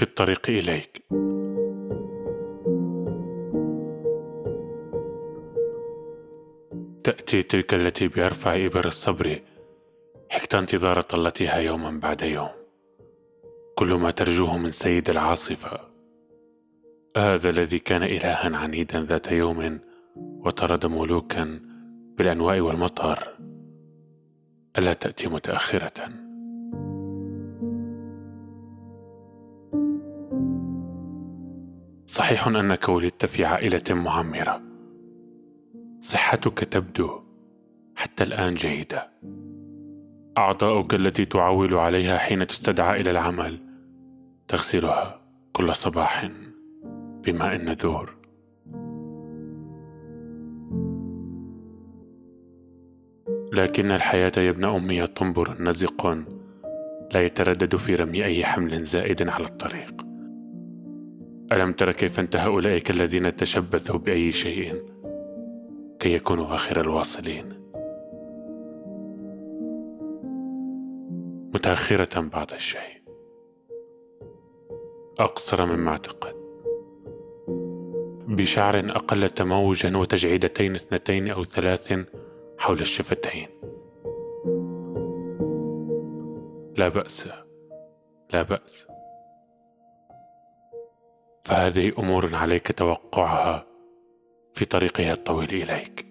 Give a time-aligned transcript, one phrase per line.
[0.00, 1.02] في الطريق إليك.
[7.04, 9.40] تأتي تلك التي بأرفع إبر الصبر
[10.30, 12.48] حكت انتظار طلتها يوما بعد يوم.
[13.74, 15.80] كل ما ترجوه من سيد العاصفة.
[17.16, 19.80] هذا الذي كان إلها عنيدا ذات يوم
[20.16, 21.60] وطرد ملوكا
[22.18, 23.38] بالأنواء والمطر.
[24.78, 26.29] ألا تأتي متأخرة؟
[32.10, 34.62] صحيح أنك ولدت في عائلة معمرة
[36.00, 37.20] صحتك تبدو
[37.96, 39.10] حتى الآن جيدة.
[40.38, 43.60] أعضاؤك التي تعول عليها حين تستدعى إلى العمل
[44.48, 45.20] تغسلها
[45.52, 46.30] كل صباح
[47.24, 48.16] بماء نذور.
[53.52, 56.06] لكن الحياة يا ابن أمي طنبر نزق
[57.12, 60.09] لا يتردد في رمي أي حمل زائد على الطريق.
[61.52, 64.84] ألم تر كيف انتهى أولئك الذين تشبثوا بأي شيء
[65.98, 67.60] كي يكونوا آخر الواصلين؟
[71.54, 73.02] متأخرة بعض الشيء.
[75.18, 76.34] أقصر مما اعتقد.
[78.28, 81.92] بشعر أقل تموجا وتجعيدتين اثنتين أو ثلاث
[82.58, 83.48] حول الشفتين.
[86.76, 87.28] لا بأس.
[88.32, 88.86] لا بأس.
[91.42, 93.66] فهذه أمور عليك توقعها
[94.54, 96.09] في طريقها الطويل إليك.